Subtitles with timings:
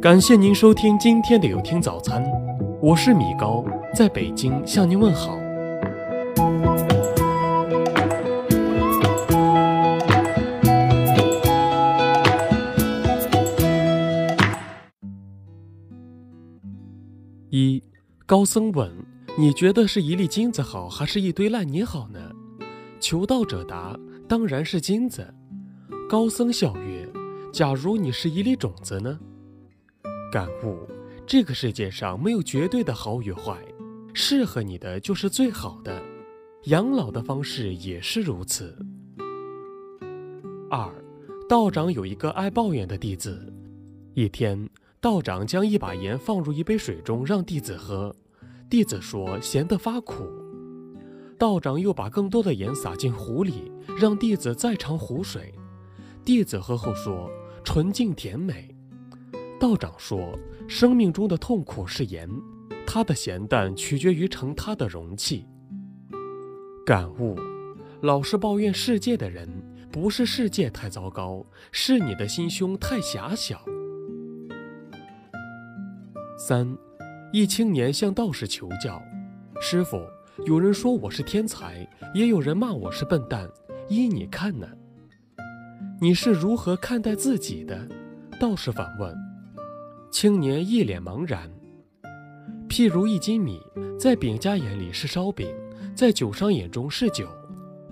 [0.00, 2.22] 感谢您收听今天的有听早餐，
[2.82, 5.38] 我是米高，在北京向您问好。
[17.48, 17.82] 一
[18.26, 18.92] 高僧问
[19.38, 22.20] ：“你觉得是一粒金子好，还是一堆烂泥好呢？”
[23.00, 25.34] 求道者答：“当然是金子。”
[26.08, 27.08] 高僧笑曰
[27.50, 29.18] ：“假如你是一粒种子呢？”
[30.30, 30.76] 感悟：
[31.24, 33.56] 这个世界上没有绝对的好与坏，
[34.12, 36.02] 适合你的就是最好的。
[36.64, 38.76] 养老的方式也是如此。
[40.68, 40.92] 二，
[41.48, 43.52] 道长有一个爱抱怨的弟子。
[44.14, 44.68] 一天，
[45.00, 48.14] 道长将一把盐放入一杯水中，让弟子喝。
[48.68, 50.24] 弟子说咸得发苦。
[51.38, 55.54] 道长又把更多的盐撒进壶里，让弟子再尝壶水。
[56.24, 57.30] 弟子喝后说
[57.62, 58.75] 纯净甜美。
[59.58, 60.38] 道长说，
[60.68, 62.28] 生命中的痛苦是盐，
[62.86, 65.46] 它的咸淡取决于盛它的容器。
[66.84, 67.36] 感悟：
[68.02, 69.48] 老是抱怨世界的人，
[69.90, 73.64] 不是世界太糟糕，是你的心胸太狭小。
[76.38, 76.76] 三，
[77.32, 79.02] 一青年向道士求教
[79.58, 79.98] ：“师傅，
[80.44, 83.48] 有人说我是天才，也有人骂我是笨蛋，
[83.88, 84.68] 依你看呢？
[85.98, 87.88] 你是如何看待自己的？”
[88.38, 89.25] 道士反问。
[90.18, 91.46] 青年一脸茫然。
[92.70, 93.60] 譬如一斤米，
[94.00, 95.54] 在饼家眼里是烧饼，
[95.94, 97.28] 在酒商眼中是酒，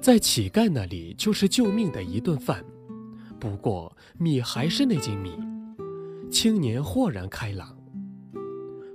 [0.01, 2.65] 在乞丐那里就是救命的一顿饭。
[3.39, 5.33] 不过米还是那斤米。
[6.31, 7.77] 青年豁然开朗，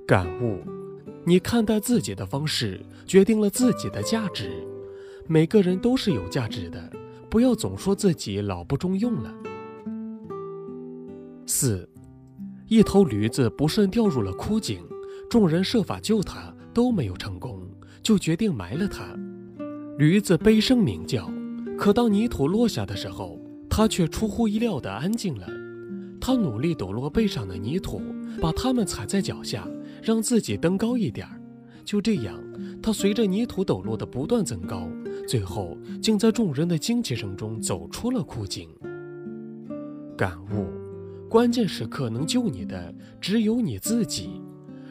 [0.08, 0.64] 感悟：
[1.24, 4.52] 你看待自己的方式，决定了自己的价值。
[5.28, 6.92] 每个人都是有价值的，
[7.30, 9.32] 不要总说自己老不中用了。
[11.46, 11.88] 四。
[12.70, 14.80] 一头驴子不慎掉入了枯井，
[15.28, 17.68] 众人设法救它都没有成功，
[18.04, 19.18] 就决定埋了它。
[19.98, 21.32] 驴子悲声鸣叫，
[21.76, 25.48] 可当泥土落下的时候，它却出乎意料地安静了。
[26.22, 28.04] 它努力抖落背上的泥土，
[28.40, 29.68] 把它们踩在脚下，
[30.04, 31.42] 让自己登高一点儿。
[31.84, 32.40] 就这样，
[32.84, 34.88] 它随着泥土抖落的不断增高，
[35.28, 38.70] 最后竟在众人的惊奇声中走出了枯井。
[40.16, 40.79] 感悟。
[41.30, 42.92] 关键时刻能救你的
[43.22, 44.42] 只有你自己，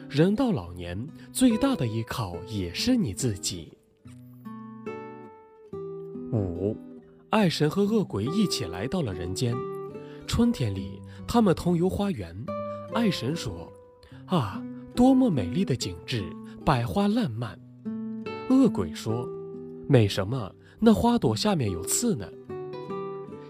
[0.09, 0.97] 人到老年
[1.33, 3.77] 最大的依靠也是你自己。
[6.31, 6.77] 五，
[7.29, 9.53] 爱神和恶鬼一起来到了人间。
[10.25, 12.33] 春天里，他们同游花园。
[12.93, 13.69] 爱神说
[14.25, 14.63] ：“啊，
[14.95, 16.23] 多么美丽的景致，
[16.63, 17.59] 百花烂漫。”
[18.49, 19.27] 恶鬼说
[19.89, 20.55] ：“美什么？
[20.79, 22.25] 那花朵下面有刺呢。”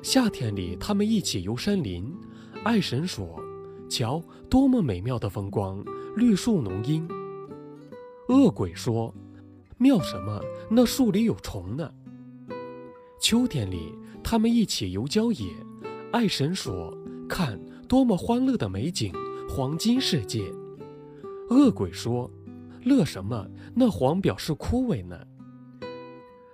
[0.01, 2.11] 夏天里，他们一起游山林。
[2.63, 3.39] 爱神说
[3.89, 5.83] ：“瞧，多么美妙的风光，
[6.15, 7.07] 绿树浓荫。”
[8.27, 9.13] 恶鬼说
[9.79, 10.41] ：“妙什么？
[10.69, 11.89] 那树里有虫呢。”
[13.21, 15.47] 秋天里，他们一起游郊野。
[16.11, 16.93] 爱神说
[17.29, 19.13] ：“看，多么欢乐的美景，
[19.47, 20.43] 黄金世界。”
[21.49, 22.29] 恶鬼说
[22.83, 23.47] ：“乐什么？
[23.73, 25.17] 那黄表示枯萎呢。”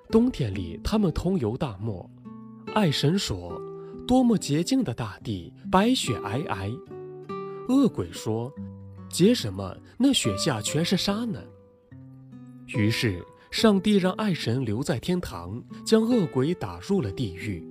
[0.10, 2.08] 冬天里，他们同游大漠。
[2.76, 3.60] 爱神说。
[4.08, 6.78] 多么洁净的大地，白雪皑皑。
[7.68, 8.52] 恶鬼说
[9.10, 9.76] ：“结什么？
[9.98, 11.42] 那雪下全是沙呢。”
[12.78, 17.68] 于是，上帝让爱神留在天堂，将恶鬼打入了地狱。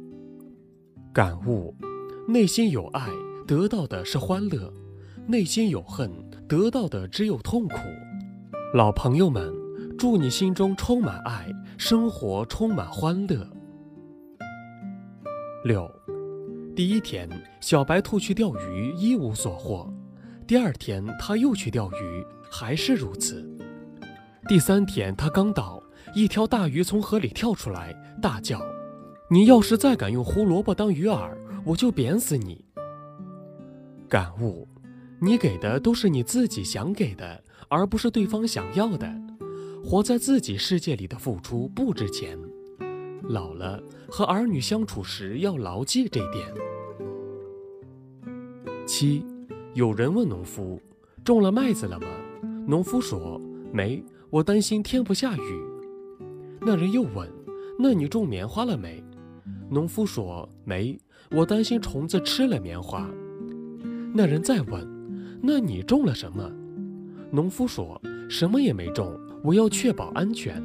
[1.13, 1.73] 感悟：
[2.27, 3.09] 内心有爱，
[3.47, 4.73] 得到的是欢乐；
[5.29, 6.11] 内心有恨，
[6.49, 7.77] 得到的只有痛苦。
[8.75, 9.53] 老朋友们，
[9.97, 11.47] 祝你心中充满爱，
[11.79, 13.49] 生活充满欢乐。
[15.65, 15.89] 六。
[16.77, 17.29] 第一天，
[17.61, 19.89] 小白兔去钓鱼，一无所获。
[20.45, 23.49] 第二天，他又去钓鱼，还是如此。
[24.49, 25.81] 第三天，他刚到，
[26.17, 28.61] 一条大鱼从河里跳出来，大叫
[29.31, 31.31] ：“你要是再敢用胡萝卜当鱼饵，
[31.65, 32.65] 我就扁死你！”
[34.11, 34.67] 感悟：
[35.21, 39.09] 你给的都是你自己想给的，而不是对方想要的。
[39.85, 42.37] 活在自己世界里的付出不值钱。
[43.29, 46.47] 老了和儿女相处时要牢记这点。
[48.87, 49.25] 七，
[49.73, 50.81] 有人问农夫
[51.25, 52.07] ：“种了麦子了吗？”
[52.69, 53.41] 农夫说
[53.73, 55.65] ：“没，我担心天不下雨。”
[56.61, 57.31] 那人又问
[57.79, 59.03] ：“那你种棉花了没？”
[59.71, 60.99] 农夫说：“没，
[61.31, 63.11] 我担心虫子吃了棉花。”
[64.15, 64.87] 那人再问
[65.43, 66.51] ：“那你种了什么？”
[67.33, 70.63] 农夫说：“什么也没种，我要确保安全。”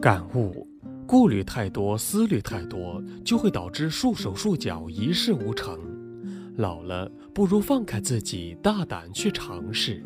[0.00, 0.66] 感悟。
[1.06, 5.78] 顾虑太多，思虑太多，就会导致束手束脚，一事无成。
[6.56, 10.02] 老了不如放开自己，大胆去尝试。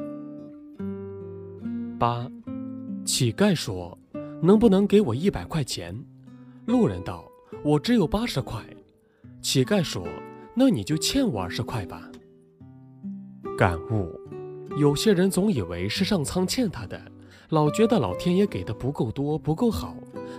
[1.99, 2.31] 八，
[3.05, 3.97] 乞丐说
[4.43, 5.97] ：“能不能给我一百块钱？”
[6.67, 7.25] 路人道
[7.65, 8.63] ：“我只有八十块。”
[9.41, 10.07] 乞丐说
[10.55, 12.11] ：“那你就欠我二十块吧。”
[13.57, 14.13] 感悟：
[14.77, 17.01] 有些人总以为是上苍欠他的，
[17.49, 19.97] 老觉得老天爷给的不够多、不够好，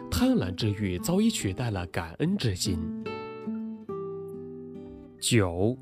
[0.09, 2.80] 贪婪之欲早已取代了感恩之心。
[5.19, 5.77] 九，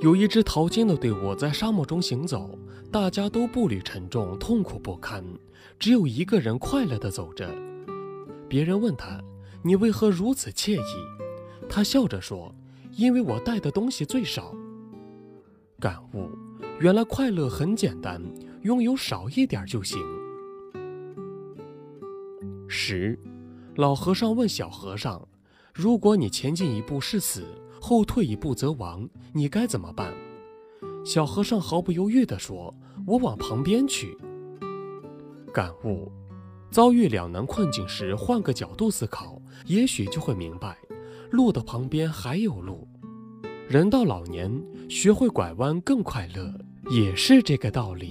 [0.00, 2.58] 有一只淘金的队伍在沙漠中行走，
[2.90, 5.24] 大家都步履沉重、痛苦不堪，
[5.78, 7.48] 只有一个人快乐地走着。
[8.48, 9.20] 别人问他
[9.62, 11.06] ：“你为何如此惬意？”
[11.68, 12.54] 他笑着说
[12.96, 14.54] ：“因为我带的东西最少。”
[15.80, 16.28] 感悟。
[16.80, 18.22] 原来快乐很简单，
[18.62, 19.98] 拥有少一点就行。
[22.68, 23.18] 十，
[23.78, 25.28] 老和尚问小和尚
[25.72, 27.44] ：“如果你前进一步是死，
[27.80, 30.12] 后退一步则亡，你该怎么办？”
[31.06, 32.74] 小和尚毫不犹豫地说
[33.06, 34.18] ：“我往旁边去。”
[35.54, 36.10] 感悟：
[36.72, 40.76] 遭遇两难困境时，换个角度思考，也许就会明白，
[41.30, 42.88] 路的旁边还有路。
[43.68, 46.52] 人到老年，学会拐弯更快乐。
[46.90, 48.10] 也是这个道理。